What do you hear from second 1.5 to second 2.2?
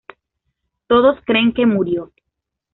que murió.